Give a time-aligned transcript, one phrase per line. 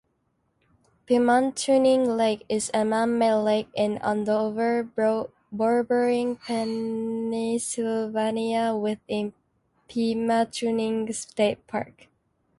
[1.07, 4.81] Pymatuning Lake is a man-made lake in Andover
[5.51, 9.33] bordering Pennsylvania within
[9.87, 12.07] Pymatuning State Park.